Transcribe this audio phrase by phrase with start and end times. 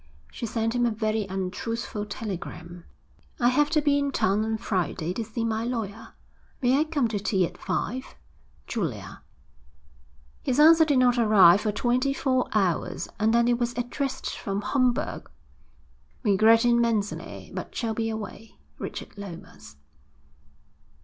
[0.31, 2.85] She sent him a very untruthful telegram.
[3.39, 6.13] I have to be in town on Friday to see my lawyer.
[6.59, 8.15] May I come to tea at five?
[8.65, 9.21] Julia.
[10.41, 14.61] His answer did not arrive for twenty four hours, and then it was addressed from
[14.61, 15.29] Homburg.
[16.23, 18.55] Regret immensely, but shall be away.
[18.79, 19.75] _Richard Lomas.